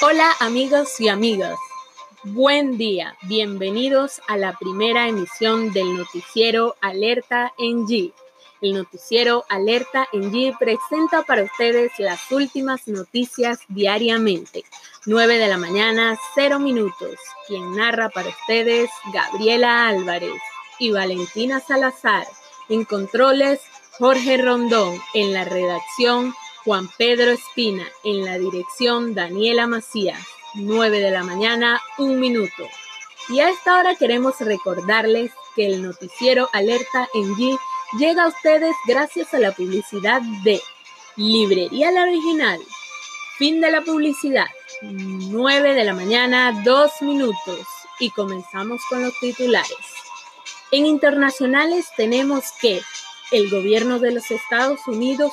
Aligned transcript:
Hola 0.00 0.32
amigos 0.38 1.00
y 1.00 1.08
amigas, 1.08 1.58
buen 2.22 2.78
día, 2.78 3.16
bienvenidos 3.22 4.20
a 4.28 4.36
la 4.36 4.52
primera 4.52 5.08
emisión 5.08 5.72
del 5.72 5.96
noticiero 5.96 6.76
Alerta 6.80 7.52
en 7.58 7.84
G. 7.84 8.12
El 8.60 8.74
noticiero 8.74 9.44
Alerta 9.48 10.06
en 10.12 10.32
G 10.32 10.56
presenta 10.56 11.24
para 11.24 11.42
ustedes 11.42 11.90
las 11.98 12.30
últimas 12.30 12.86
noticias 12.86 13.58
diariamente. 13.66 14.62
9 15.06 15.36
de 15.36 15.48
la 15.48 15.58
mañana, 15.58 16.16
0 16.36 16.60
minutos. 16.60 17.18
Quien 17.48 17.74
narra 17.74 18.08
para 18.08 18.28
ustedes, 18.28 18.88
Gabriela 19.12 19.88
Álvarez 19.88 20.40
y 20.78 20.92
Valentina 20.92 21.58
Salazar. 21.58 22.24
En 22.68 22.84
controles, 22.84 23.60
Jorge 23.98 24.36
Rondón. 24.36 25.00
En 25.12 25.32
la 25.32 25.44
redacción, 25.44 26.34
Juan 26.64 26.88
Pedro 26.98 27.30
Espina, 27.30 27.86
en 28.04 28.24
la 28.24 28.38
dirección 28.38 29.14
Daniela 29.14 29.66
Macías, 29.66 30.20
9 30.54 31.00
de 31.00 31.10
la 31.10 31.22
mañana, 31.22 31.80
un 31.98 32.18
minuto. 32.20 32.68
Y 33.28 33.40
a 33.40 33.50
esta 33.50 33.78
hora 33.78 33.94
queremos 33.94 34.40
recordarles 34.40 35.32
que 35.54 35.66
el 35.66 35.82
noticiero 35.82 36.48
Alerta 36.52 37.08
en 37.14 37.34
G 37.36 37.58
llega 37.98 38.24
a 38.24 38.28
ustedes 38.28 38.74
gracias 38.86 39.34
a 39.34 39.38
la 39.38 39.52
publicidad 39.52 40.20
de 40.44 40.60
Librería 41.16 41.90
La 41.90 42.02
Original. 42.02 42.60
Fin 43.38 43.60
de 43.60 43.70
la 43.70 43.82
publicidad, 43.82 44.46
9 44.82 45.74
de 45.74 45.84
la 45.84 45.94
mañana, 45.94 46.62
2 46.64 47.02
minutos. 47.02 47.66
Y 48.00 48.10
comenzamos 48.10 48.80
con 48.88 49.02
los 49.02 49.18
titulares. 49.20 49.76
En 50.70 50.86
internacionales 50.86 51.86
tenemos 51.96 52.44
que 52.60 52.80
el 53.30 53.50
gobierno 53.50 53.98
de 53.98 54.12
los 54.12 54.30
Estados 54.30 54.80
Unidos 54.86 55.32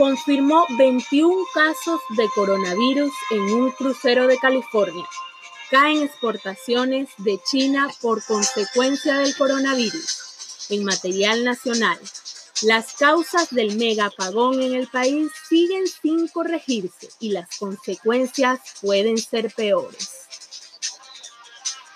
confirmó 0.00 0.64
21 0.78 1.44
casos 1.52 2.00
de 2.16 2.26
coronavirus 2.34 3.12
en 3.32 3.40
un 3.52 3.70
crucero 3.70 4.26
de 4.26 4.38
California. 4.38 5.04
Caen 5.70 6.02
exportaciones 6.02 7.10
de 7.18 7.38
China 7.44 7.86
por 8.00 8.24
consecuencia 8.24 9.18
del 9.18 9.36
coronavirus. 9.36 10.68
En 10.70 10.84
material 10.84 11.44
nacional, 11.44 11.98
las 12.62 12.94
causas 12.94 13.50
del 13.50 13.76
megapagón 13.76 14.62
en 14.62 14.72
el 14.72 14.88
país 14.88 15.30
siguen 15.50 15.84
sin 15.86 16.28
corregirse 16.28 17.10
y 17.18 17.32
las 17.32 17.58
consecuencias 17.58 18.58
pueden 18.80 19.18
ser 19.18 19.52
peores. 19.54 20.20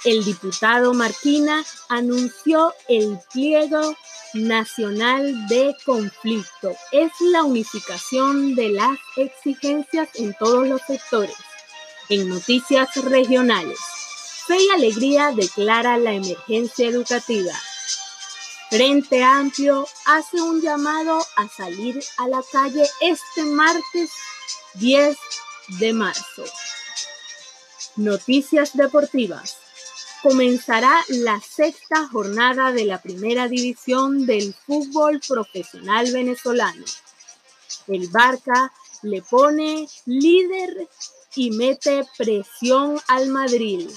El 0.05 0.23
diputado 0.27 0.93
Martina 0.93 1.65
anunció 1.89 2.75
el 2.87 3.19
pliego 3.33 3.97
nacional 4.35 5.47
de 5.49 5.77
conflicto. 5.85 6.77
Es 6.93 7.13
la 7.21 7.45
unificación 7.45 8.55
de 8.55 8.71
las 8.71 8.99
exigencias 9.17 10.09
en 10.15 10.35
todos 10.35 10.67
los 10.69 10.81
sectores. 10.83 11.37
En 12.09 12.29
noticias 12.29 12.95
regionales, 13.05 13.79
Fe 14.47 14.57
y 14.61 14.71
Alegría 14.71 15.33
declara 15.35 15.97
la 15.97 16.13
emergencia 16.13 16.89
educativa. 16.89 17.53
Frente 18.71 19.23
Amplio 19.23 19.87
hace 20.07 20.41
un 20.41 20.61
llamado 20.61 21.19
a 21.37 21.49
salir 21.49 22.03
a 22.19 22.29
la 22.29 22.43
calle 22.53 22.85
este 23.01 23.45
martes 23.45 24.11
10 24.75 25.17
de 25.81 25.93
marzo. 25.93 26.45
Noticias 27.97 28.77
deportivas 28.77 29.64
comenzará 30.25 31.05
la 31.09 31.39
sexta 31.39 32.09
jornada 32.09 32.73
de 32.73 32.87
la 32.87 33.03
primera 33.03 33.47
división 33.47 34.25
del 34.25 34.55
fútbol 34.55 35.21
profesional 35.29 36.11
venezolano. 36.11 36.83
El 37.89 38.09
Barca 38.09 38.73
le 39.03 39.21
pone 39.21 39.87
líder 40.07 40.89
y 41.37 41.51
mete 41.51 42.07
presión 42.17 42.99
al 43.07 43.29
Madrid. 43.29 43.91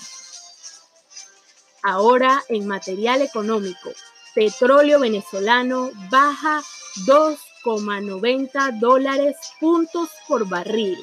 Ahora 1.81 2.43
en 2.49 2.67
material 2.67 3.21
económico, 3.21 3.93
petróleo 4.35 4.99
venezolano 4.99 5.91
baja 6.11 6.61
2,90 7.05 8.79
dólares 8.81 9.37
puntos 9.61 10.09
por 10.27 10.45
barril. 10.49 11.01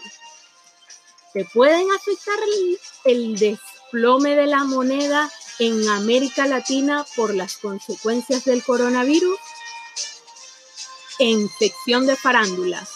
¿Te 1.33 1.47
pueden 1.47 1.91
afectar 1.93 2.39
el, 2.41 2.79
el 3.07 3.37
desplome 3.95 4.35
de 4.35 4.49
la 4.49 4.65
moneda 4.65 5.31
en 5.61 5.89
América 5.89 6.49
Latina 6.49 7.07
por 7.15 7.33
las 7.33 7.59
consecuencias 7.59 8.45
del 8.45 8.65
coronavirus? 8.65 9.39
En 11.21 11.49
sección 11.61 12.05
de 12.05 12.17
farándulas, 12.17 12.89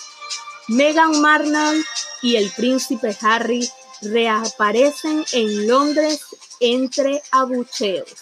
Meghan 0.66 1.20
Markle 1.20 1.84
y 2.20 2.34
el 2.34 2.50
príncipe 2.50 3.16
Harry 3.20 3.70
reaparecen 4.02 5.24
en 5.32 5.68
Londres 5.68 6.20
entre 6.58 7.22
abucheos. 7.30 8.16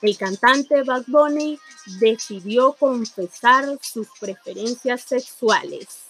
El 0.00 0.16
cantante 0.16 0.82
Bad 0.82 1.04
Bunny 1.08 1.60
decidió 2.00 2.72
confesar 2.72 3.78
sus 3.82 4.08
preferencias 4.18 5.02
sexuales. 5.02 6.07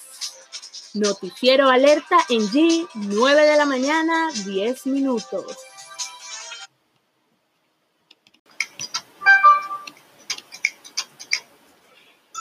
Noticiero 0.95 1.69
alerta 1.69 2.17
en 2.31 2.41
G, 2.49 2.89
9 2.95 3.43
de 3.43 3.57
la 3.57 3.67
mañana, 3.67 4.31
10 4.45 4.87
minutos. 4.87 5.57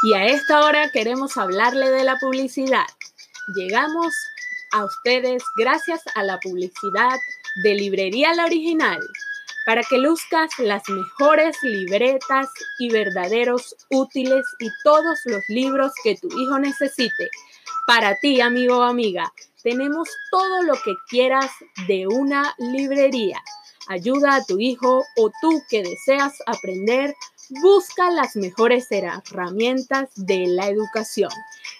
Y 0.04 0.14
a 0.14 0.26
esta 0.26 0.64
hora 0.66 0.90
queremos 0.92 1.36
hablarle 1.38 1.90
de 1.90 2.04
la 2.04 2.18
publicidad. 2.20 2.86
Llegamos 3.56 4.14
a 4.72 4.86
ustedes 4.86 5.44
gracias 5.58 6.02
a 6.16 6.24
la 6.24 6.40
publicidad 6.40 7.18
de 7.64 7.74
Librería 7.74 8.34
La 8.34 8.46
Original 8.46 9.00
para 9.66 9.84
que 9.84 9.98
luzcas 9.98 10.50
las 10.60 10.84
mejores 10.88 11.58
libretas 11.62 12.48
y 12.80 12.90
verdaderos 12.90 13.76
útiles 13.90 14.46
y 14.60 14.70
todos 14.84 15.20
los 15.26 15.44
libros 15.50 15.92
que 16.06 16.16
tu 16.16 16.30
hijo 16.40 16.58
necesite 16.58 17.30
para 17.88 18.18
ti, 18.18 18.42
amigo 18.42 18.80
o 18.80 18.84
amiga, 18.84 19.32
tenemos 19.64 20.10
todo 20.30 20.62
lo 20.64 20.74
que 20.74 20.94
quieras 21.10 21.50
de 21.88 22.06
una 22.06 22.54
librería. 22.58 23.42
Ayuda 23.88 24.36
a 24.36 24.44
tu 24.44 24.60
hijo 24.60 25.06
o 25.16 25.32
tú 25.42 25.64
que 25.70 25.84
deseas 25.84 26.34
aprender, 26.46 27.16
busca 27.62 28.12
las 28.12 28.36
mejores 28.36 28.88
herramientas 28.92 30.10
de 30.18 30.48
la 30.48 30.68
educación 30.68 31.30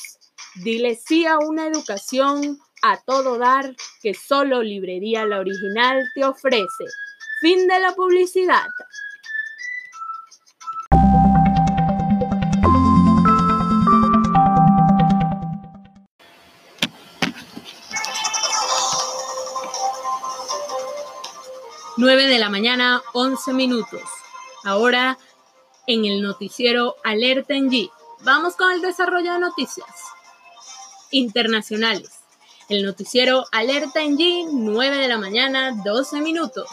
Dile 0.55 0.95
sí 0.95 1.25
a 1.25 1.39
una 1.39 1.67
educación 1.67 2.59
a 2.83 3.01
todo 3.01 3.37
dar 3.37 3.75
que 4.01 4.13
solo 4.13 4.61
Librería 4.61 5.25
La 5.25 5.39
Original 5.39 6.03
te 6.13 6.25
ofrece. 6.25 6.85
Fin 7.41 7.67
de 7.67 7.79
la 7.79 7.93
publicidad. 7.93 8.67
9 21.97 22.27
de 22.27 22.39
la 22.39 22.49
mañana, 22.49 23.03
11 23.13 23.53
minutos. 23.53 24.01
Ahora 24.63 25.19
en 25.85 26.05
el 26.05 26.21
noticiero 26.21 26.95
Alerta 27.03 27.53
en 27.53 27.69
G. 27.69 27.91
Vamos 28.21 28.55
con 28.55 28.71
el 28.71 28.81
desarrollo 28.81 29.33
de 29.33 29.39
noticias 29.39 29.87
internacionales. 31.11 32.09
El 32.69 32.83
noticiero 32.83 33.45
Alerta 33.51 34.01
en 34.01 34.17
G, 34.17 34.47
9 34.51 34.97
de 34.97 35.07
la 35.07 35.17
mañana, 35.17 35.71
12 35.83 36.21
minutos. 36.21 36.69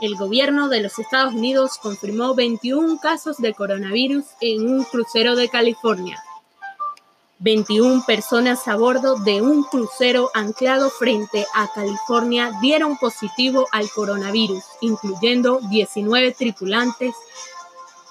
El 0.00 0.14
gobierno 0.14 0.68
de 0.68 0.82
los 0.82 0.98
Estados 0.98 1.34
Unidos 1.34 1.78
confirmó 1.82 2.34
21 2.34 3.00
casos 3.00 3.38
de 3.38 3.54
coronavirus 3.54 4.24
en 4.40 4.68
un 4.68 4.84
crucero 4.84 5.34
de 5.34 5.48
California. 5.48 6.22
21 7.38 8.04
personas 8.06 8.66
a 8.66 8.76
bordo 8.76 9.16
de 9.16 9.42
un 9.42 9.62
crucero 9.64 10.30
anclado 10.32 10.88
frente 10.88 11.46
a 11.54 11.70
California 11.72 12.50
dieron 12.62 12.96
positivo 12.96 13.66
al 13.72 13.90
coronavirus, 13.90 14.64
incluyendo 14.80 15.60
19 15.68 16.32
tripulantes 16.32 17.14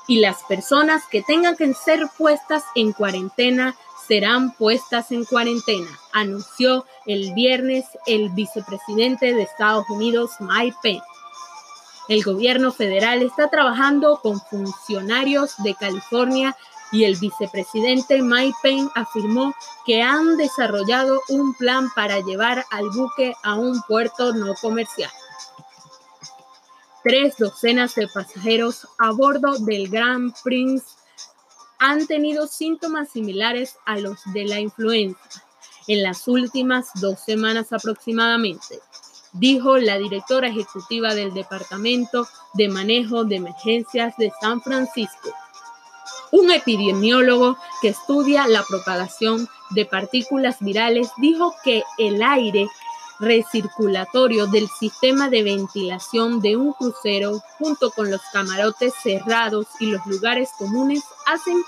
y 0.07 0.19
las 0.19 0.44
personas 0.44 1.04
que 1.10 1.24
tengan 1.24 1.56
que 1.56 1.74
ser 1.74 2.07
puestas 2.18 2.63
en 2.75 2.94
cuarentena 2.94 3.75
serán 4.07 4.51
puestas 4.51 5.12
en 5.12 5.25
cuarentena, 5.25 5.88
anunció 6.12 6.86
el 7.07 7.33
viernes 7.33 7.86
el 8.06 8.30
vicepresidente 8.30 9.33
de 9.33 9.42
Estados 9.42 9.89
Unidos, 9.89 10.31
Mike 10.39 10.77
Pence. 10.83 11.06
El 12.07 12.24
gobierno 12.24 12.72
federal 12.72 13.24
está 13.24 13.50
trabajando 13.50 14.19
con 14.22 14.39
funcionarios 14.39 15.56
de 15.63 15.74
California 15.74 16.56
y 16.92 17.04
el 17.04 17.16
vicepresidente 17.18 18.22
Mike 18.22 18.56
Pence 18.62 18.92
afirmó 18.96 19.54
que 19.86 20.02
han 20.02 20.38
desarrollado 20.38 21.22
un 21.30 21.54
plan 21.54 21.90
para 21.96 22.20
llevar 22.20 22.66
al 22.72 22.90
buque 22.90 23.34
a 23.44 23.56
un 23.56 23.82
puerto 23.84 24.34
no 24.34 24.54
comercial. 24.56 25.12
Tres 27.04 27.38
docenas 27.38 27.94
de 27.96 28.08
pasajeros 28.08 28.88
a 28.98 29.12
bordo 29.12 29.58
del 29.60 29.90
Grand 29.90 30.34
Prince 30.44 30.86
han 31.78 32.08
tenido 32.08 32.48
síntomas 32.48 33.10
similares 33.10 33.76
a 33.86 33.98
los 33.98 34.20
de 34.34 34.46
la 34.46 34.60
influenza 34.60 35.44
en 35.88 36.02
las 36.02 36.28
últimas 36.28 36.90
dos 36.96 37.20
semanas 37.20 37.72
aproximadamente, 37.74 38.80
dijo 39.34 39.78
la 39.78 39.98
directora 39.98 40.48
ejecutiva 40.48 41.14
del 41.14 41.34
Departamento 41.34 42.28
de 42.54 42.70
Manejo 42.70 43.24
de 43.24 43.36
Emergencias 43.36 44.16
de 44.18 44.32
San 44.42 44.62
Francisco. 44.62 45.30
Un 46.38 46.52
epidemiólogo 46.52 47.58
que 47.82 47.88
estudia 47.88 48.46
la 48.46 48.62
propagación 48.64 49.48
de 49.70 49.86
partículas 49.86 50.58
virales 50.60 51.10
dijo 51.16 51.56
que 51.64 51.82
el 51.98 52.22
aire 52.22 52.68
recirculatorio 53.22 54.46
del 54.48 54.68
sistema 54.68 55.30
de 55.30 55.44
ventilación 55.44 56.42
de 56.42 56.58
un 56.58 56.74
crucero 56.74 57.42
junto 57.58 57.90
con 57.92 58.12
los 58.12 58.20
camarotes 58.34 58.94
cerrados 59.02 59.68
y 59.80 59.86
los 59.86 60.06
lugares 60.08 60.50
comunes 60.58 61.06
hacen 61.26 61.64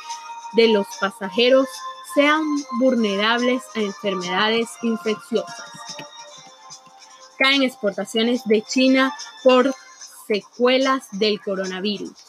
de 0.51 0.67
los 0.67 0.85
pasajeros 0.99 1.69
sean 2.13 2.43
vulnerables 2.77 3.63
a 3.73 3.79
enfermedades 3.79 4.67
infecciosas. 4.81 5.63
Caen 7.37 7.63
exportaciones 7.63 8.43
de 8.43 8.63
China 8.63 9.15
por 9.45 9.73
secuelas 10.27 11.05
del 11.13 11.39
coronavirus 11.39 12.26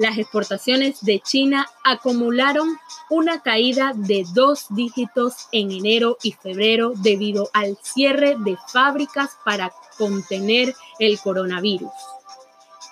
las 0.00 0.16
exportaciones 0.16 1.02
de 1.02 1.20
China 1.20 1.68
acumularon 1.84 2.78
una 3.10 3.42
caída 3.42 3.92
de 3.94 4.24
dos 4.32 4.64
dígitos 4.70 5.48
en 5.52 5.70
enero 5.70 6.16
y 6.22 6.32
febrero 6.32 6.94
debido 6.96 7.50
al 7.52 7.76
cierre 7.82 8.34
de 8.38 8.56
fábricas 8.72 9.36
para 9.44 9.70
contener 9.98 10.74
el 10.98 11.20
coronavirus, 11.20 11.92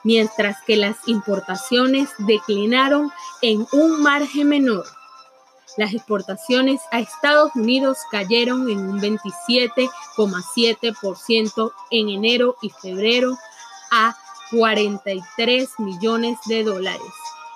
mientras 0.05 0.59
que 0.67 0.77
las 0.77 0.99
importaciones 1.07 2.11
declinaron 2.19 3.11
en 3.41 3.67
un 3.73 4.03
margen 4.03 4.51
menor. 4.51 4.85
Las 5.79 5.95
exportaciones 5.95 6.83
a 6.93 7.01
Estados 7.01 7.53
Unidos 7.55 7.97
cayeron 8.11 8.69
en 8.69 8.81
un 8.81 9.01
27,7% 9.01 11.73
en 11.91 12.11
enero 12.11 12.57
y 12.61 12.69
febrero 12.69 13.39
a 13.91 14.15
43 14.51 15.69
millones 15.79 16.39
de 16.47 16.65
dólares 16.65 17.13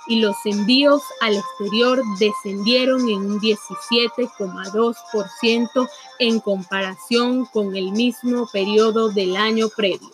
y 0.06 0.20
los 0.20 0.36
envíos 0.44 1.02
al 1.20 1.36
exterior 1.36 2.02
descendieron 2.18 3.08
en 3.08 3.32
un 3.32 3.40
17,2% 3.40 5.88
en 6.18 6.40
comparación 6.40 7.46
con 7.46 7.74
el 7.76 7.92
mismo 7.92 8.48
periodo 8.52 9.10
del 9.10 9.36
año 9.36 9.68
previo. 9.68 10.10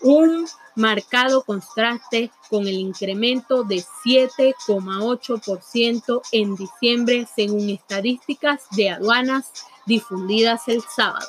Un 0.00 0.48
marcado 0.74 1.44
contraste 1.44 2.32
con 2.48 2.66
el 2.66 2.74
incremento 2.74 3.62
de 3.62 3.84
7,8% 4.04 6.22
en 6.32 6.56
diciembre 6.56 7.28
según 7.34 7.70
estadísticas 7.70 8.62
de 8.72 8.90
aduanas 8.90 9.52
difundidas 9.86 10.68
el 10.68 10.82
sábado. 10.82 11.28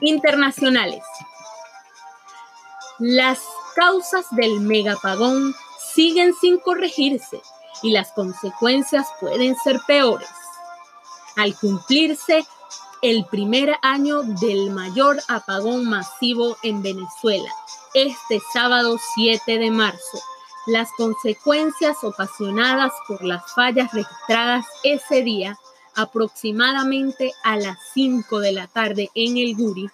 Internacionales. 0.00 1.04
Las 2.98 3.40
causas 3.74 4.26
del 4.30 4.60
megapagón 4.60 5.52
siguen 5.94 6.32
sin 6.40 6.58
corregirse 6.58 7.42
y 7.82 7.90
las 7.90 8.12
consecuencias 8.12 9.08
pueden 9.20 9.56
ser 9.56 9.80
peores. 9.86 10.28
Al 11.36 11.56
cumplirse 11.56 12.46
el 13.02 13.26
primer 13.26 13.76
año 13.82 14.22
del 14.22 14.70
mayor 14.70 15.20
apagón 15.26 15.88
masivo 15.88 16.56
en 16.62 16.82
Venezuela, 16.82 17.50
este 17.94 18.40
sábado 18.52 18.96
7 19.16 19.58
de 19.58 19.70
marzo, 19.72 20.20
las 20.66 20.88
consecuencias 20.96 21.96
ocasionadas 22.04 22.92
por 23.08 23.24
las 23.24 23.42
fallas 23.54 23.92
registradas 23.92 24.66
ese 24.84 25.22
día, 25.22 25.58
aproximadamente 25.96 27.32
a 27.42 27.56
las 27.56 27.76
5 27.92 28.38
de 28.38 28.52
la 28.52 28.68
tarde 28.68 29.10
en 29.16 29.36
el 29.36 29.56
Guri, 29.56 29.90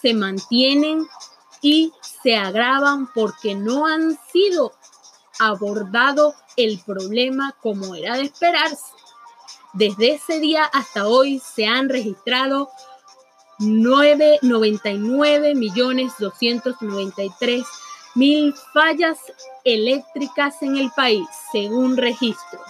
se 0.00 0.14
mantienen 0.14 1.06
y 1.60 1.92
se 2.22 2.36
agravan 2.36 3.12
porque 3.12 3.54
no 3.54 3.86
han 3.86 4.18
sido 4.32 4.72
abordado 5.38 6.34
el 6.56 6.80
problema 6.84 7.54
como 7.62 7.94
era 7.94 8.16
de 8.16 8.24
esperarse. 8.24 8.92
Desde 9.72 10.14
ese 10.14 10.40
día 10.40 10.64
hasta 10.64 11.06
hoy 11.06 11.38
se 11.38 11.66
han 11.66 11.88
registrado 11.88 12.68
999 13.58 15.54
millones 15.54 16.12
293 16.18 17.64
mil 18.14 18.54
fallas 18.72 19.18
eléctricas 19.64 20.62
en 20.62 20.76
el 20.76 20.90
país, 20.90 21.26
según 21.52 21.96
registros. 21.96 22.62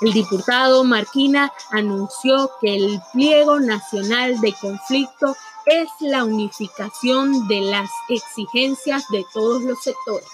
El 0.00 0.12
diputado 0.12 0.82
Marquina 0.82 1.52
anunció 1.70 2.50
que 2.60 2.74
el 2.74 3.00
pliego 3.12 3.60
nacional 3.60 4.40
de 4.40 4.54
conflicto 4.54 5.36
es 5.66 5.88
la 6.00 6.24
unificación 6.24 7.48
de 7.48 7.60
las 7.60 7.90
exigencias 8.08 9.04
de 9.10 9.24
todos 9.32 9.62
los 9.62 9.82
sectores. 9.82 10.28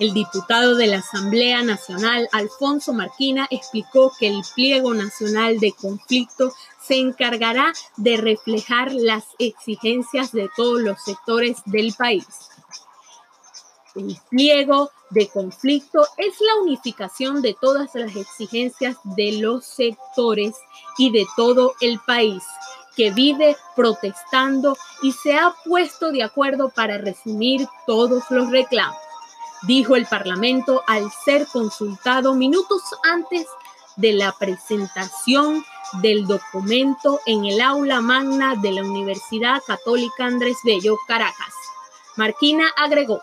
El 0.00 0.12
diputado 0.12 0.74
de 0.74 0.88
la 0.88 0.98
Asamblea 0.98 1.62
Nacional, 1.62 2.28
Alfonso 2.32 2.92
Marquina, 2.92 3.46
explicó 3.50 4.12
que 4.18 4.26
el 4.26 4.42
pliego 4.54 4.92
nacional 4.92 5.60
de 5.60 5.72
conflicto 5.72 6.52
se 6.80 6.96
encargará 6.96 7.72
de 7.96 8.16
reflejar 8.16 8.92
las 8.92 9.24
exigencias 9.38 10.32
de 10.32 10.50
todos 10.56 10.80
los 10.80 11.00
sectores 11.02 11.58
del 11.66 11.94
país. 11.94 12.26
El 13.94 14.18
pliego 14.28 14.90
de 15.10 15.28
conflicto 15.28 16.04
es 16.16 16.40
la 16.40 16.56
unificación 16.62 17.40
de 17.40 17.54
todas 17.60 17.94
las 17.94 18.16
exigencias 18.16 18.96
de 19.04 19.38
los 19.38 19.64
sectores 19.64 20.54
y 20.98 21.12
de 21.12 21.24
todo 21.36 21.74
el 21.80 22.00
país 22.00 22.42
que 22.96 23.10
vive 23.10 23.56
protestando 23.76 24.76
y 25.02 25.12
se 25.12 25.34
ha 25.34 25.54
puesto 25.64 26.10
de 26.10 26.22
acuerdo 26.22 26.70
para 26.70 26.98
resumir 26.98 27.66
todos 27.86 28.24
los 28.30 28.50
reclamos, 28.50 28.96
dijo 29.62 29.96
el 29.96 30.06
Parlamento 30.06 30.82
al 30.86 31.10
ser 31.24 31.46
consultado 31.46 32.34
minutos 32.34 32.82
antes 33.02 33.46
de 33.96 34.12
la 34.12 34.32
presentación 34.32 35.64
del 36.00 36.26
documento 36.26 37.20
en 37.26 37.44
el 37.44 37.60
aula 37.60 38.00
magna 38.00 38.56
de 38.56 38.72
la 38.72 38.82
Universidad 38.82 39.62
Católica 39.66 40.24
Andrés 40.24 40.56
Bello, 40.64 40.98
Caracas. 41.06 41.54
Marquina 42.16 42.64
agregó, 42.76 43.20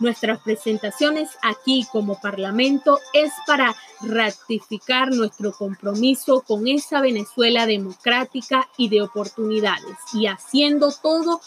Nuestras 0.00 0.40
presentaciones 0.40 1.28
aquí 1.42 1.86
como 1.92 2.18
Parlamento 2.18 2.98
es 3.12 3.30
para 3.46 3.76
ratificar 4.00 5.12
nuestro 5.12 5.52
compromiso 5.52 6.40
con 6.40 6.66
esa 6.66 7.02
Venezuela 7.02 7.66
democrática 7.66 8.66
y 8.78 8.88
de 8.88 9.02
oportunidades 9.02 9.98
y 10.14 10.26
haciendo 10.26 10.90
todo 10.90 11.42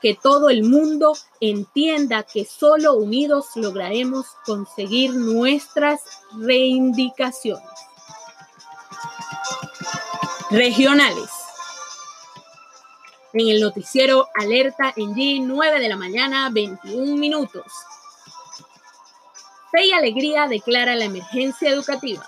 que 0.00 0.14
todo 0.14 0.48
el 0.48 0.62
mundo 0.62 1.12
entienda 1.40 2.22
que 2.22 2.46
solo 2.46 2.94
unidos 2.94 3.48
lograremos 3.56 4.26
conseguir 4.46 5.12
nuestras 5.14 6.00
reivindicaciones. 6.38 7.68
Regionales 10.50 11.28
en 13.32 13.48
el 13.48 13.60
noticiero 13.60 14.28
Alerta 14.34 14.92
en 14.96 15.14
G, 15.14 15.42
9 15.42 15.80
de 15.80 15.88
la 15.88 15.96
mañana, 15.96 16.48
21 16.50 17.16
minutos. 17.16 17.64
Fe 19.70 19.86
y 19.86 19.92
Alegría 19.92 20.46
declara 20.46 20.94
la 20.94 21.04
emergencia 21.04 21.70
educativa. 21.70 22.26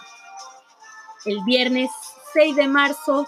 El 1.25 1.43
viernes 1.45 1.90
6 2.35 2.57
de 2.57 2.69
marzo, 2.69 3.26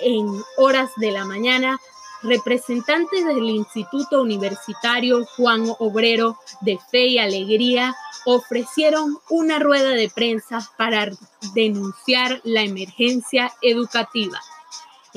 en 0.00 0.26
horas 0.56 0.90
de 0.96 1.10
la 1.10 1.24
mañana, 1.24 1.78
representantes 2.22 3.24
del 3.24 3.48
Instituto 3.48 4.22
Universitario 4.22 5.24
Juan 5.36 5.64
Obrero 5.78 6.38
de 6.60 6.78
Fe 6.90 7.06
y 7.06 7.18
Alegría 7.18 7.94
ofrecieron 8.24 9.18
una 9.30 9.58
rueda 9.58 9.90
de 9.90 10.08
prensa 10.08 10.58
para 10.76 11.10
denunciar 11.54 12.40
la 12.44 12.62
emergencia 12.62 13.52
educativa 13.62 14.40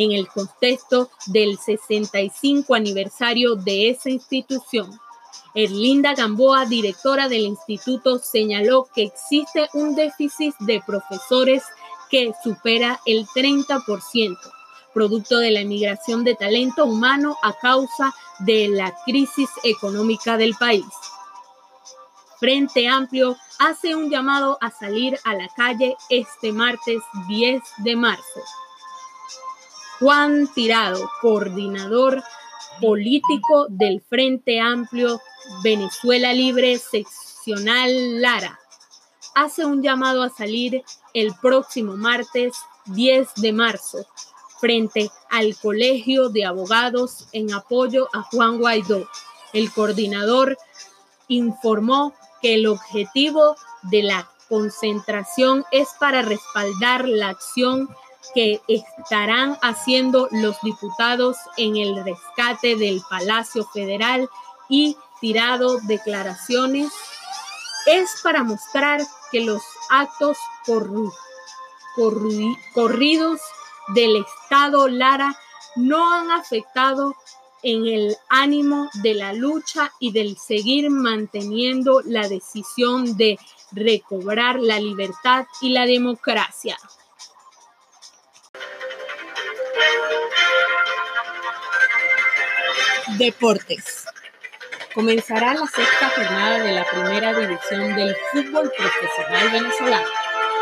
en 0.03 0.13
el 0.13 0.27
contexto 0.27 1.09
del 1.27 1.57
65 1.57 2.73
aniversario 2.73 3.55
de 3.55 3.89
esa 3.89 4.09
institución. 4.09 4.89
Erlinda 5.53 6.13
Gamboa, 6.15 6.65
directora 6.65 7.27
del 7.27 7.41
instituto, 7.41 8.19
señaló 8.19 8.87
que 8.95 9.03
existe 9.03 9.67
un 9.73 9.95
déficit 9.95 10.55
de 10.59 10.81
profesores 10.85 11.63
que 12.09 12.33
supera 12.43 12.99
el 13.05 13.27
30%, 13.27 14.37
producto 14.93 15.37
de 15.37 15.51
la 15.51 15.61
emigración 15.61 16.23
de 16.23 16.35
talento 16.35 16.85
humano 16.85 17.37
a 17.43 17.53
causa 17.53 18.13
de 18.39 18.69
la 18.69 18.93
crisis 19.05 19.49
económica 19.63 20.37
del 20.37 20.55
país. 20.55 20.85
Frente 22.39 22.87
Amplio 22.87 23.37
hace 23.59 23.93
un 23.95 24.09
llamado 24.09 24.57
a 24.61 24.71
salir 24.71 25.19
a 25.25 25.35
la 25.35 25.47
calle 25.49 25.95
este 26.09 26.51
martes 26.51 27.01
10 27.27 27.61
de 27.77 27.95
marzo. 27.95 28.41
Juan 30.01 30.47
Tirado, 30.55 31.11
coordinador 31.21 32.23
político 32.81 33.67
del 33.69 34.01
Frente 34.01 34.59
Amplio 34.59 35.21
Venezuela 35.63 36.33
Libre 36.33 36.79
Seccional 36.79 38.19
Lara, 38.19 38.59
hace 39.35 39.63
un 39.63 39.83
llamado 39.83 40.23
a 40.23 40.29
salir 40.29 40.81
el 41.13 41.35
próximo 41.39 41.97
martes 41.97 42.55
10 42.85 43.35
de 43.35 43.53
marzo 43.53 44.07
frente 44.59 45.11
al 45.29 45.55
Colegio 45.55 46.29
de 46.29 46.45
Abogados 46.45 47.27
en 47.31 47.53
apoyo 47.53 48.07
a 48.11 48.23
Juan 48.23 48.57
Guaidó. 48.57 49.07
El 49.53 49.71
coordinador 49.71 50.57
informó 51.27 52.15
que 52.41 52.55
el 52.55 52.65
objetivo 52.65 53.55
de 53.83 54.01
la 54.01 54.27
concentración 54.49 55.63
es 55.71 55.89
para 55.99 56.23
respaldar 56.23 57.07
la 57.07 57.29
acción 57.29 57.87
que 58.33 58.61
estarán 58.67 59.57
haciendo 59.61 60.27
los 60.31 60.59
diputados 60.61 61.37
en 61.57 61.77
el 61.77 62.03
rescate 62.03 62.75
del 62.75 63.01
Palacio 63.09 63.65
Federal 63.65 64.29
y 64.69 64.95
tirado 65.19 65.79
declaraciones 65.81 66.91
es 67.85 68.21
para 68.23 68.43
mostrar 68.43 69.01
que 69.31 69.41
los 69.41 69.61
actos 69.89 70.37
corridos 72.73 73.41
del 73.89 74.17
Estado 74.17 74.87
Lara 74.87 75.35
no 75.75 76.13
han 76.13 76.31
afectado 76.31 77.15
en 77.63 77.85
el 77.85 78.15
ánimo 78.29 78.89
de 79.03 79.13
la 79.13 79.33
lucha 79.33 79.91
y 79.99 80.11
del 80.11 80.37
seguir 80.37 80.89
manteniendo 80.89 82.01
la 82.05 82.27
decisión 82.27 83.17
de 83.17 83.37
recobrar 83.71 84.59
la 84.59 84.79
libertad 84.79 85.45
y 85.61 85.69
la 85.69 85.85
democracia. 85.85 86.77
Deportes. 93.17 94.05
Comenzará 94.93 95.53
la 95.53 95.67
sexta 95.67 96.09
jornada 96.09 96.63
de 96.63 96.71
la 96.71 96.85
primera 96.85 97.33
división 97.33 97.95
del 97.95 98.15
fútbol 98.31 98.71
profesional 98.75 99.49
venezolano. 99.51 100.07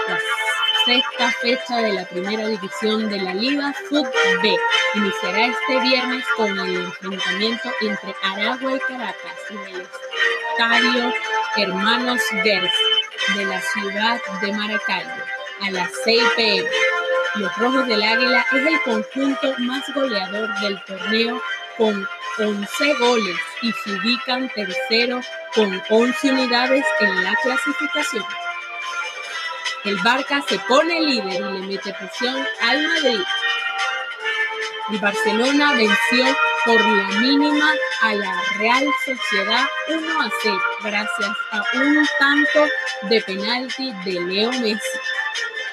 La 0.07 0.19
sexta 0.85 1.31
fecha 1.41 1.77
de 1.77 1.93
la 1.93 2.05
primera 2.05 2.47
división 2.47 3.09
de 3.09 3.17
la 3.21 3.33
Liga 3.33 3.73
Fútbol 3.87 4.39
B 4.41 4.55
iniciará 4.95 5.45
este 5.45 5.79
viernes 5.81 6.25
con 6.35 6.59
el 6.59 6.75
enfrentamiento 6.75 7.69
entre 7.81 8.15
Aragua 8.23 8.75
y 8.75 8.79
Caracas 8.79 9.37
en 9.49 9.75
el 9.75 9.87
estadio 10.51 11.13
Hermanos 11.55 12.21
Gersi 12.43 12.89
de 13.35 13.45
la 13.45 13.61
ciudad 13.61 14.19
de 14.41 14.51
Maracaibo 14.53 15.11
a 15.61 15.71
las 15.71 15.89
6 16.03 16.23
pm. 16.35 16.69
Los 17.35 17.55
Rojos 17.57 17.87
del 17.87 18.01
Águila 18.01 18.45
es 18.51 18.65
el 18.67 18.81
conjunto 18.81 19.53
más 19.59 19.83
goleador 19.93 20.49
del 20.61 20.83
torneo 20.83 21.41
con 21.77 22.07
11 22.39 22.93
goles 22.95 23.37
y 23.61 23.71
se 23.71 23.91
ubican 23.91 24.49
tercero 24.49 25.21
con 25.53 25.81
11 25.89 26.31
unidades 26.31 26.85
en 26.99 27.23
la 27.23 27.35
clasificación. 27.41 28.25
El 29.85 29.95
Barca 29.97 30.43
se 30.47 30.59
pone 30.59 31.01
líder 31.01 31.41
y 31.41 31.59
le 31.59 31.67
mete 31.67 31.93
presión 31.93 32.35
al 32.61 32.87
Madrid. 32.87 33.21
El 34.91 34.97
Barcelona 34.97 35.73
venció 35.73 36.25
por 36.65 36.81
la 36.81 37.07
mínima 37.19 37.73
a 38.01 38.13
la 38.15 38.41
Real 38.57 38.85
Sociedad 39.05 39.65
1 39.87 40.21
a 40.21 40.29
0 40.41 40.61
gracias 40.83 41.31
a 41.51 41.63
un 41.75 42.07
tanto 42.17 42.65
de 43.03 43.21
penalti 43.21 43.93
de 44.03 44.19
Leo 44.19 44.51
Messi. 44.51 44.99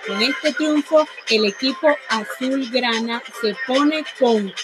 Con 0.07 0.23
este 0.23 0.53
triunfo, 0.53 1.07
el 1.29 1.47
equipo 1.47 1.89
azulgrana 2.09 3.23
se 3.41 3.57
pone 3.67 4.05
con 4.19 4.55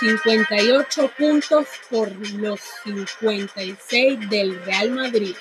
58 0.00 1.08
puntos 1.16 1.66
por 1.88 2.10
los 2.34 2.60
56 2.82 4.28
del 4.28 4.64
Real 4.64 4.90
Madrid 4.90 5.36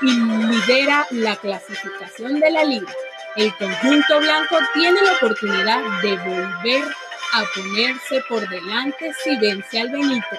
y 0.00 0.10
lidera 0.12 1.06
la 1.10 1.36
clasificación 1.36 2.40
de 2.40 2.50
la 2.50 2.64
liga. 2.64 2.92
El 3.36 3.54
conjunto 3.56 4.18
blanco 4.18 4.58
tiene 4.74 5.00
la 5.02 5.12
oportunidad 5.12 5.82
de 6.02 6.16
volver 6.16 6.82
a 7.32 7.44
ponerse 7.54 8.24
por 8.28 8.48
delante 8.48 9.12
si 9.22 9.36
vence 9.36 9.80
al 9.80 9.90
Benito. 9.90 10.36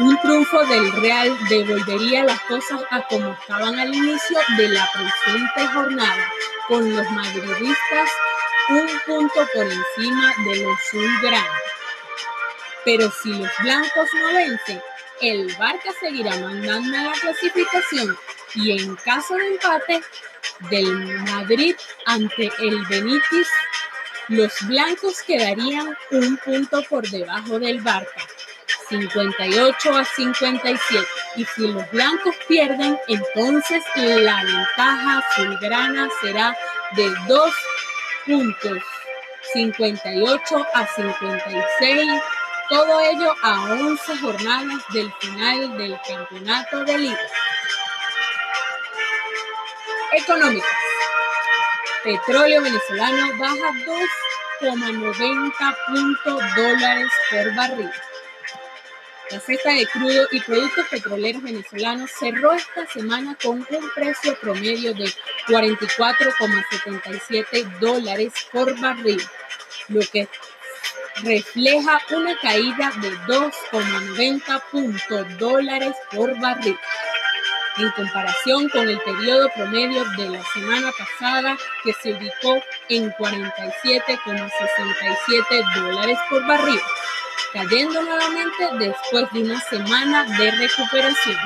Un 0.00 0.18
triunfo 0.22 0.64
del 0.64 0.92
Real 0.92 1.36
devolvería 1.50 2.24
las 2.24 2.40
cosas 2.44 2.80
a 2.88 3.02
como 3.02 3.32
estaban 3.32 3.78
al 3.78 3.94
inicio 3.94 4.38
de 4.56 4.70
la 4.70 4.88
presente 4.94 5.66
jornada, 5.74 6.32
con 6.68 6.96
los 6.96 7.10
madridistas 7.10 8.08
un 8.70 8.88
punto 9.04 9.46
por 9.52 9.66
encima 9.66 10.34
de 10.46 10.64
los 10.64 10.78
azulgranas. 10.78 11.62
Pero 12.82 13.12
si 13.22 13.28
los 13.28 13.50
blancos 13.62 14.08
no 14.14 14.32
vencen, 14.32 14.80
el 15.20 15.54
Barca 15.56 15.90
seguirá 16.00 16.34
mandando 16.34 16.96
a 16.96 17.02
la 17.02 17.12
clasificación 17.12 18.16
y 18.54 18.80
en 18.80 18.96
caso 18.96 19.34
de 19.34 19.48
empate 19.48 20.00
del 20.70 21.20
Madrid 21.24 21.76
ante 22.06 22.50
el 22.60 22.86
Benítez, 22.86 23.48
los 24.28 24.52
blancos 24.62 25.20
quedarían 25.26 25.94
un 26.10 26.38
punto 26.38 26.82
por 26.88 27.06
debajo 27.06 27.58
del 27.58 27.82
Barca, 27.82 28.26
58 28.90 29.96
a 29.96 30.04
57. 30.04 31.06
Y 31.36 31.44
si 31.46 31.68
los 31.68 31.90
blancos 31.90 32.34
pierden, 32.46 32.98
entonces 33.08 33.82
la 33.96 34.44
ventaja 34.44 35.18
azulgrana 35.18 36.08
será 36.20 36.54
de 36.96 37.10
2 37.26 37.50
puntos, 38.26 38.82
58 39.52 40.66
a 40.74 40.86
56 40.86 42.22
todo 42.70 43.00
ello 43.00 43.34
a 43.42 43.64
11 43.64 44.18
jornadas 44.18 44.84
del 44.90 45.12
final 45.14 45.76
del 45.76 45.98
campeonato 46.06 46.84
de 46.84 46.98
liga. 46.98 47.18
Económicas. 50.12 50.70
Petróleo 52.04 52.62
venezolano 52.62 53.36
baja 53.38 53.72
2,90 54.60 55.76
puntos 55.88 56.42
dólares 56.54 57.12
por 57.32 57.54
barril. 57.56 57.90
La 59.30 59.38
cesta 59.38 59.70
de 59.70 59.86
crudo 59.86 60.26
y 60.32 60.40
productos 60.40 60.88
petroleros 60.88 61.44
venezolanos 61.44 62.10
cerró 62.18 62.52
esta 62.52 62.84
semana 62.86 63.36
con 63.40 63.58
un 63.58 63.66
precio 63.94 64.36
promedio 64.40 64.92
de 64.92 65.08
44,77 65.46 67.78
dólares 67.78 68.32
por 68.50 68.76
barril, 68.80 69.22
lo 69.86 70.00
que 70.00 70.28
refleja 71.22 72.00
una 72.10 72.36
caída 72.40 72.90
de 73.00 73.12
2,90 73.28 74.62
puntos 74.72 75.38
dólares 75.38 75.94
por 76.10 76.36
barril. 76.40 76.76
En 77.78 77.88
comparación 77.92 78.68
con 78.68 78.88
el 78.88 78.98
periodo 78.98 79.48
promedio 79.54 80.04
de 80.16 80.28
la 80.28 80.42
semana 80.52 80.90
pasada 80.98 81.56
que 81.84 81.92
se 81.92 82.14
ubicó 82.14 82.60
en 82.88 83.12
47,67 83.12 85.74
dólares 85.76 86.18
por 86.28 86.44
barril, 86.48 86.80
cayendo 87.52 88.02
nuevamente 88.02 88.68
después 88.78 89.30
de 89.32 89.42
una 89.42 89.60
semana 89.60 90.24
de 90.24 90.50
recuperación. 90.50 91.38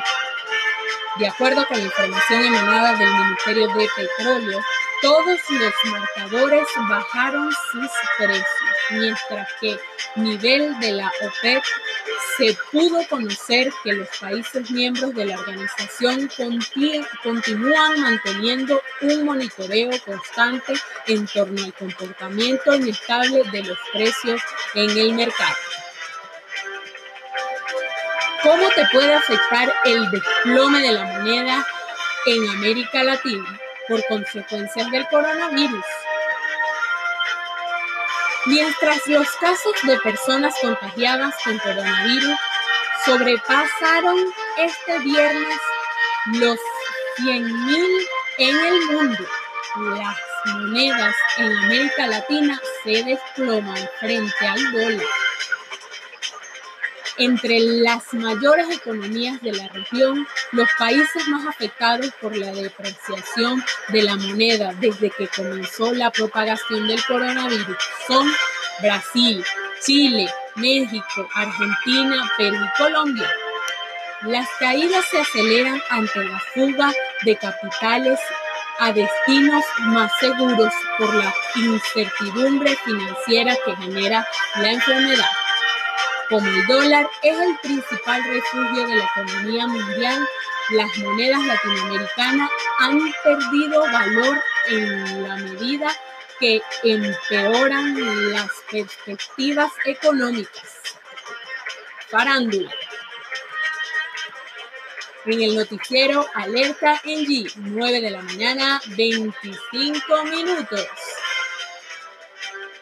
De 1.18 1.28
acuerdo 1.28 1.66
con 1.66 1.78
la 1.78 1.84
información 1.84 2.44
emanada 2.44 2.94
del 2.94 3.10
Ministerio 3.10 3.68
de 3.68 3.88
Petróleo, 3.94 4.60
todos 5.00 5.38
los 5.50 5.74
marcadores 5.92 6.66
bajaron 6.88 7.52
sus 7.70 7.90
precios, 8.18 8.46
mientras 8.90 9.48
que 9.60 9.78
nivel 10.16 10.78
de 10.80 10.92
la 10.92 11.12
OPEP 11.20 11.62
se 12.36 12.56
pudo 12.72 13.06
conocer 13.08 13.70
que 13.84 13.92
los 13.92 14.08
países 14.18 14.70
miembros 14.70 15.14
de 15.14 15.26
la 15.26 15.38
organización 15.38 16.28
continúan 17.22 18.00
manteniendo 18.00 18.82
un 19.02 19.24
monitoreo 19.24 19.90
constante 20.04 20.72
en 21.06 21.26
torno 21.26 21.62
al 21.62 21.74
comportamiento 21.74 22.74
inestable 22.74 23.44
de 23.52 23.62
los 23.62 23.78
precios 23.92 24.40
en 24.74 24.90
el 24.90 25.12
mercado. 25.14 25.54
¿Cómo 28.44 28.68
te 28.76 28.86
puede 28.92 29.14
afectar 29.14 29.74
el 29.84 30.08
desplome 30.12 30.80
de 30.82 30.92
la 30.92 31.04
moneda 31.04 31.66
en 32.26 32.48
América 32.50 33.02
Latina? 33.02 33.60
por 33.88 34.04
consecuencias 34.06 34.90
del 34.90 35.06
coronavirus. 35.08 35.84
Mientras 38.46 39.06
los 39.06 39.28
casos 39.40 39.74
de 39.84 39.98
personas 40.00 40.54
contagiadas 40.60 41.34
con 41.42 41.58
coronavirus 41.58 42.38
sobrepasaron 43.04 44.16
este 44.58 44.98
viernes 45.00 45.58
los 46.34 46.58
100.000 47.18 48.08
en 48.38 48.60
el 48.60 48.80
mundo, 48.86 49.24
las 49.96 50.16
monedas 50.46 51.14
en 51.38 51.56
América 51.58 52.06
Latina 52.06 52.60
se 52.82 53.02
desploman 53.02 53.88
frente 54.00 54.46
al 54.46 54.72
dólar. 54.72 55.23
Entre 57.16 57.60
las 57.60 58.12
mayores 58.12 58.68
economías 58.70 59.40
de 59.40 59.52
la 59.52 59.68
región, 59.68 60.26
los 60.50 60.68
países 60.76 61.28
más 61.28 61.46
afectados 61.46 62.10
por 62.20 62.36
la 62.36 62.50
depreciación 62.50 63.64
de 63.88 64.02
la 64.02 64.16
moneda 64.16 64.74
desde 64.80 65.10
que 65.10 65.28
comenzó 65.28 65.92
la 65.92 66.10
propagación 66.10 66.88
del 66.88 67.04
coronavirus 67.04 67.76
son 68.08 68.28
Brasil, 68.82 69.44
Chile, 69.80 70.28
México, 70.56 71.28
Argentina, 71.34 72.28
Perú 72.36 72.56
y 72.56 72.82
Colombia. 72.82 73.30
Las 74.22 74.48
caídas 74.58 75.04
se 75.10 75.20
aceleran 75.20 75.80
ante 75.90 76.24
la 76.24 76.40
fuga 76.52 76.92
de 77.22 77.36
capitales 77.36 78.18
a 78.80 78.92
destinos 78.92 79.64
más 79.82 80.10
seguros 80.18 80.72
por 80.98 81.14
la 81.14 81.32
incertidumbre 81.54 82.74
financiera 82.84 83.54
que 83.64 83.76
genera 83.76 84.26
la 84.56 84.72
enfermedad. 84.72 85.43
Como 86.34 86.48
el 86.48 86.66
dólar 86.66 87.08
es 87.22 87.38
el 87.38 87.56
principal 87.58 88.24
refugio 88.24 88.88
de 88.88 88.96
la 88.96 89.04
economía 89.04 89.68
mundial, 89.68 90.28
las 90.70 90.98
monedas 90.98 91.46
latinoamericanas 91.46 92.50
han 92.80 93.14
perdido 93.22 93.82
valor 93.82 94.42
en 94.66 95.28
la 95.28 95.36
medida 95.36 95.96
que 96.40 96.60
empeoran 96.82 98.32
las 98.32 98.50
perspectivas 98.68 99.70
económicas. 99.84 100.96
Farándula. 102.08 102.70
En 105.26 105.40
el 105.40 105.54
noticiero 105.54 106.26
Alerta 106.34 107.00
en 107.04 107.26
G, 107.26 107.52
9 107.58 108.00
de 108.00 108.10
la 108.10 108.22
mañana, 108.22 108.82
25 108.96 110.24
minutos. 110.24 110.84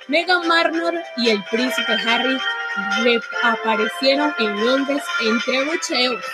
Meghan 0.09 0.49
Markle 0.49 1.05
y 1.19 1.29
el 1.29 1.45
príncipe 1.45 1.93
Harry 1.93 2.39
reaparecieron 3.03 4.35
en 4.39 4.67
Londres 4.67 5.03
entre 5.21 5.59
abucheos. 5.59 6.25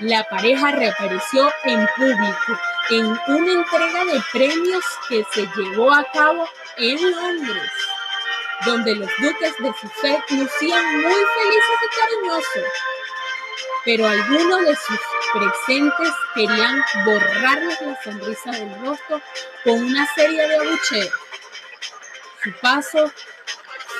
La 0.00 0.24
pareja 0.24 0.70
reapareció 0.70 1.52
en 1.64 1.86
público 1.96 2.58
en 2.90 3.06
una 3.06 3.52
entrega 3.52 4.04
de 4.06 4.22
premios 4.32 4.84
que 5.08 5.24
se 5.32 5.46
llevó 5.56 5.92
a 5.92 6.04
cabo 6.12 6.48
en 6.76 7.10
Londres, 7.10 7.70
donde 8.64 8.94
los 8.94 9.10
duques 9.18 9.54
de 9.58 9.72
Sussex 9.80 10.30
lucían 10.30 10.96
muy 10.96 11.12
felices 11.12 11.78
y 11.82 12.00
cariñosos, 12.00 12.72
pero 13.84 14.08
algunos 14.08 14.60
de 14.62 14.76
sus 14.76 14.98
presentes 15.32 16.12
querían 16.34 16.82
borrarles 17.04 17.80
la 17.82 18.02
sonrisa 18.02 18.50
del 18.52 18.74
rostro 18.80 19.20
con 19.64 19.84
una 19.84 20.06
serie 20.14 20.48
de 20.48 20.56
abucheos. 20.56 21.12
Su 22.42 22.52
paso 22.62 23.12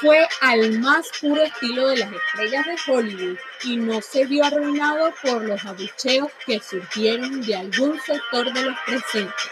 fue 0.00 0.26
al 0.40 0.78
más 0.80 1.11
puro 1.21 1.42
estilo 1.42 1.88
de 1.88 1.99
las 1.99 2.11
estrellas 2.11 2.64
de 2.64 2.92
Hollywood 2.92 3.38
y 3.64 3.76
no 3.76 4.00
se 4.00 4.25
vio 4.25 4.45
arruinado 4.45 5.12
por 5.23 5.42
los 5.45 5.62
abucheos 5.66 6.30
que 6.47 6.59
surgieron 6.59 7.42
de 7.42 7.57
algún 7.57 8.00
sector 8.00 8.50
de 8.50 8.62
los 8.62 8.76
presentes, 8.87 9.50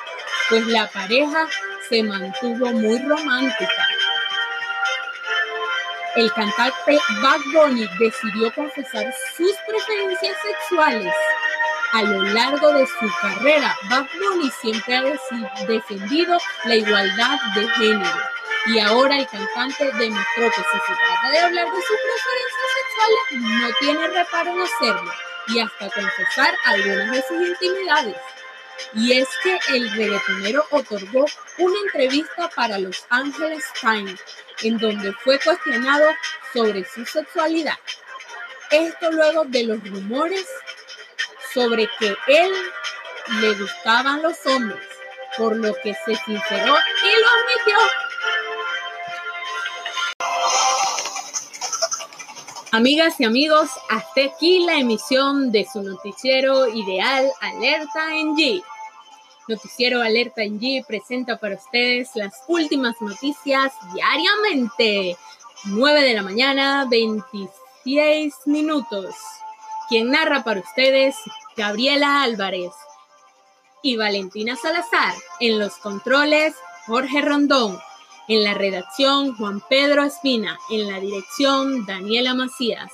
pues 0.49 0.67
la 0.69 0.87
pareja 0.89 1.47
se 1.89 2.03
mantuvo 2.03 2.73
muy 2.73 2.99
romántica. 2.99 3.87
El 6.17 6.33
cantante 6.33 6.99
Bad 7.23 7.41
Bunny 7.53 7.87
decidió 7.99 8.53
confesar 8.55 9.15
sus 9.37 9.53
preferencias 9.67 10.37
sexuales. 10.43 11.15
A 11.93 12.03
lo 12.03 12.23
largo 12.23 12.73
de 12.73 12.87
su 12.87 13.09
carrera, 13.21 13.77
Bad 13.91 14.07
Bunny 14.19 14.51
siempre 14.63 14.97
ha 14.97 15.03
defendido 15.67 16.39
la 16.65 16.75
igualdad 16.75 17.39
de 17.55 17.69
género 17.69 18.38
y 18.69 18.81
ahora 18.81 19.17
el 19.17 19.27
cantante 19.27 19.85
demostró 19.85 20.51
que 20.51 20.57
si 20.57 20.79
se 20.87 20.95
trata 20.95 21.31
de 21.31 21.39
hablar 21.39 21.67
de 21.67 21.83
sus 21.83 21.97
preferencias 22.05 22.71
sexuales, 22.79 23.61
no 23.61 23.69
tiene 23.81 24.09
reparo 24.09 24.51
en 24.51 24.61
hacerlo 24.61 25.13
y 25.49 25.61
hasta 25.61 25.91
confesar 25.91 26.55
algunas 26.67 27.11
de 27.11 27.23
sus 27.23 27.49
intimidades. 27.49 28.17
Y 28.95 29.13
es 29.19 29.29
que 29.43 29.59
el 29.75 29.91
reggaetonero 29.93 30.67
otorgó 30.71 31.25
una 31.59 31.79
entrevista 31.87 32.49
para 32.51 32.79
Los 32.79 33.05
Angeles 33.09 33.65
Times, 33.81 34.21
en 34.63 34.79
donde 34.79 35.13
fue 35.15 35.39
cuestionado 35.39 36.07
sobre 36.53 36.85
su 36.85 37.05
sexualidad. 37.07 37.79
Esto 38.71 39.11
luego 39.11 39.45
de 39.47 39.65
los 39.65 39.83
rumores 39.89 40.47
sobre 41.55 41.89
que 41.99 42.15
él 42.27 42.53
le 43.41 43.55
gustaban 43.55 44.23
los 44.23 44.37
hombres, 44.47 44.87
por 45.37 45.57
lo 45.57 45.75
que 45.75 45.95
se 45.95 46.15
sinceró 46.17 46.77
y 46.77 47.21
lo 47.21 47.29
admitió. 47.29 48.08
Amigas 52.71 53.19
y 53.19 53.25
amigos, 53.25 53.71
hasta 53.89 54.25
aquí 54.27 54.59
la 54.61 54.75
emisión 54.75 55.51
de 55.51 55.65
su 55.65 55.83
noticiero 55.83 56.69
ideal 56.69 57.27
Alerta 57.41 58.15
en 58.15 58.37
G. 58.37 58.63
Noticiero 59.49 60.03
Alerta 60.03 60.43
en 60.43 60.61
G 60.61 60.85
presenta 60.87 61.39
para 61.39 61.55
ustedes 61.55 62.11
las 62.15 62.35
últimas 62.47 62.95
noticias 63.01 63.73
diariamente. 63.95 65.17
9 65.65 66.03
de 66.03 66.13
la 66.13 66.23
mañana, 66.23 66.87
26 66.91 68.35
minutos. 68.45 69.15
Quien 69.89 70.11
narra 70.11 70.45
para 70.45 70.61
ustedes, 70.61 71.17
Gabriela 71.57 72.23
Álvarez 72.23 72.73
y 73.83 73.97
Valentina 73.97 74.57
Salazar. 74.57 75.15
En 75.41 75.59
los 75.59 75.73
controles, 75.77 76.55
Jorge 76.87 77.23
Rondón. 77.23 77.79
En 78.29 78.45
la 78.45 78.53
redacción, 78.53 79.35
Juan 79.37 79.63
Pedro 79.71 80.05
Espina. 80.05 80.59
En 80.69 80.87
la 80.87 81.01
dirección, 81.01 81.87
Daniela 81.87 82.35
Macías. 82.35 82.93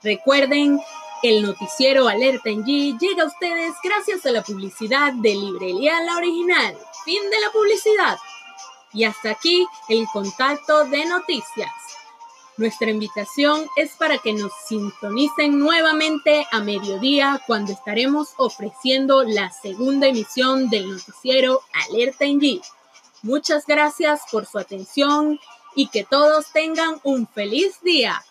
Recuerden, 0.00 0.80
el 1.24 1.42
noticiero 1.42 2.06
Alerta 2.06 2.50
en 2.50 2.64
G 2.64 2.96
llega 2.96 3.24
a 3.24 3.26
ustedes 3.26 3.74
gracias 3.82 4.24
a 4.26 4.30
la 4.30 4.44
publicidad 4.44 5.12
de 5.12 5.34
Librería 5.34 6.00
La 6.04 6.16
Original. 6.16 6.78
Fin 7.04 7.20
de 7.30 7.40
la 7.40 7.50
publicidad. 7.50 8.16
Y 8.92 9.02
hasta 9.02 9.30
aquí 9.30 9.66
el 9.88 10.06
contacto 10.12 10.84
de 10.84 11.04
noticias. 11.04 11.72
Nuestra 12.56 12.90
invitación 12.90 13.66
es 13.76 13.96
para 13.96 14.18
que 14.18 14.34
nos 14.34 14.52
sintonicen 14.68 15.58
nuevamente 15.58 16.46
a 16.52 16.60
mediodía 16.60 17.40
cuando 17.44 17.72
estaremos 17.72 18.34
ofreciendo 18.36 19.24
la 19.24 19.50
segunda 19.50 20.06
emisión 20.06 20.70
del 20.70 20.90
noticiero 20.90 21.60
Alerta 21.72 22.24
en 22.24 22.40
G. 22.40 22.62
Muchas 23.22 23.66
gracias 23.66 24.22
por 24.30 24.46
su 24.46 24.58
atención 24.58 25.38
y 25.74 25.88
que 25.88 26.04
todos 26.04 26.52
tengan 26.52 27.00
un 27.02 27.26
feliz 27.26 27.80
día. 27.82 28.24